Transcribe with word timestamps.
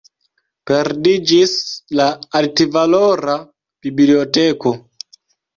Perdiĝis 0.69 1.53
la 2.01 2.07
altvalora 2.41 3.37
biblioteko. 3.87 4.75